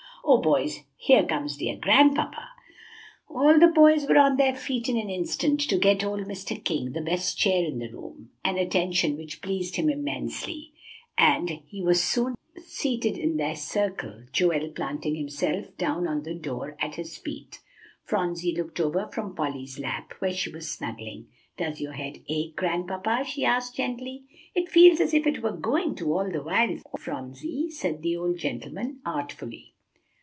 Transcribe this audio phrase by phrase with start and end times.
[0.23, 2.49] "Oh, boys, here comes dear Grandpapa!"
[3.27, 6.63] All the boys were on their feet in an instant to get old Mr.
[6.63, 10.73] King the best chair in the room, an attention which pleased him immensely;
[11.17, 16.77] and he was soon seated in their circle, Joel planting himself down on the floor
[16.79, 17.59] at his feet.
[18.03, 21.27] Phronsie looked over from Polly's lap, where she was snuggling.
[21.57, 24.25] "Does your head ache, Grandpapa?" she asked gently.
[24.53, 28.37] "It feels as if it were going to, all the while, Phronsie," said the old
[28.37, 29.69] gentleman artfully.